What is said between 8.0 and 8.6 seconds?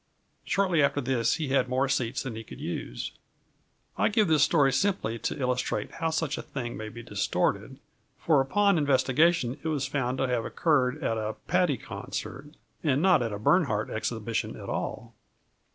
for